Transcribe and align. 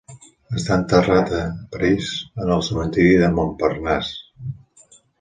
Està 0.59 0.77
enterrada 0.81 1.41
a 1.41 1.51
París 1.77 2.09
en 2.47 2.55
el 2.57 2.65
cementiri 2.71 3.15
de 3.23 3.31
Montparnasse. 3.39 4.61